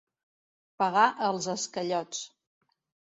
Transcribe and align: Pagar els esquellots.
Pagar 0.83 1.03
els 1.27 1.49
esquellots. 1.55 2.23